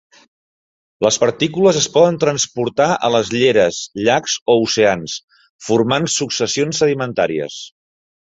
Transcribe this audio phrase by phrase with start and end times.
[1.05, 5.17] Les partícules es poden transportar a les lleres, llacs o oceans,
[5.67, 7.63] formant successions sedimentàries.